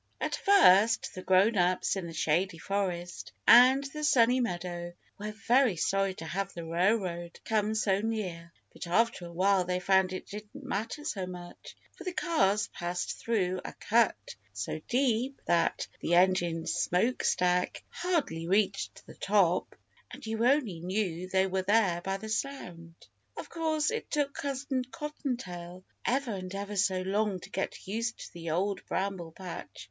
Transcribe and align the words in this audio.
AT 0.19 0.35
first 0.35 1.13
the 1.13 1.21
Grown 1.21 1.55
ups 1.55 1.95
in 1.95 2.07
the 2.07 2.11
Shady 2.13 2.57
Forest 2.57 3.31
and 3.45 3.83
the 3.83 4.03
Sunny 4.03 4.39
Meadow 4.39 4.93
were 5.19 5.31
very 5.31 5.75
sorry 5.75 6.15
to 6.15 6.25
have 6.25 6.51
the 6.55 6.65
railroad 6.65 7.39
come 7.45 7.75
so 7.75 7.99
near, 8.01 8.51
but 8.73 8.87
after 8.87 9.27
a 9.27 9.31
while 9.31 9.63
they 9.63 9.79
found 9.79 10.11
it 10.11 10.25
didn't 10.25 10.63
matter 10.65 11.05
so 11.05 11.27
much; 11.27 11.75
for 11.95 12.03
the 12.03 12.13
cars 12.13 12.67
passed 12.69 13.19
through 13.19 13.61
a 13.63 13.73
"cut" 13.73 14.33
so 14.53 14.81
deep 14.87 15.39
that 15.45 15.87
the 15.99 16.15
engine's 16.15 16.73
smokestack 16.73 17.83
hardly 17.91 18.47
reached 18.47 19.05
the 19.05 19.13
top, 19.13 19.75
and 20.09 20.25
you 20.25 20.43
only 20.43 20.79
knew 20.79 21.29
they 21.29 21.45
were 21.45 21.61
there 21.61 22.01
by 22.01 22.17
the 22.17 22.27
sound. 22.27 22.95
Of 23.37 23.49
course, 23.49 23.91
it 23.91 24.09
took 24.09 24.33
Cousin 24.33 24.83
Cotton 24.85 25.37
Tail 25.37 25.83
ever 26.03 26.31
and 26.33 26.55
ever 26.55 26.75
so 26.75 27.03
long 27.03 27.39
to 27.41 27.51
get 27.51 27.87
used 27.87 28.17
to 28.21 28.33
the 28.33 28.49
Old 28.49 28.83
Bramble 28.87 29.33
Patch. 29.33 29.79